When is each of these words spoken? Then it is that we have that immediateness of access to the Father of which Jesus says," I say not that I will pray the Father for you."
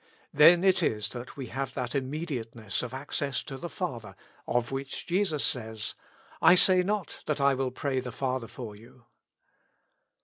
Then 0.33 0.63
it 0.63 0.81
is 0.81 1.09
that 1.09 1.37
we 1.37 1.45
have 1.49 1.75
that 1.75 1.93
immediateness 1.93 2.81
of 2.81 2.91
access 2.91 3.43
to 3.43 3.55
the 3.55 3.69
Father 3.69 4.15
of 4.47 4.71
which 4.71 5.05
Jesus 5.05 5.45
says," 5.45 5.93
I 6.41 6.55
say 6.55 6.81
not 6.81 7.19
that 7.27 7.39
I 7.39 7.53
will 7.53 7.69
pray 7.69 7.99
the 7.99 8.11
Father 8.11 8.47
for 8.47 8.75
you." 8.75 9.05